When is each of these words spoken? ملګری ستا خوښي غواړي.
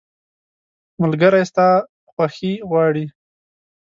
ملګری 1.01 1.43
ستا 1.49 1.67
خوښي 2.11 2.53
غواړي. 2.69 3.05